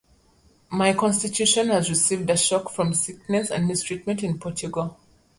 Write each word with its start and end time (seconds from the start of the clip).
My 0.71 0.93
constitution 0.93 1.67
has 1.69 1.87
received 1.87 2.27
a 2.31 2.35
shock 2.35 2.71
from 2.71 2.95
sickness 2.95 3.51
and 3.51 3.67
mistreatment 3.67 4.23
in 4.23 4.39
Portugal. 4.39 4.97